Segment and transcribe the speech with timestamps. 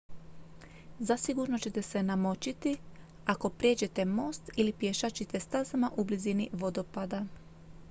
[0.99, 2.77] zasigurno ćete se namočiti
[3.25, 7.25] ako prijeđete most ili pješačite stazama u blizini vodopada